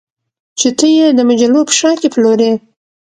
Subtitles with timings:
[0.59, 2.51] چې ته یې د مجلو په شا کې پلورې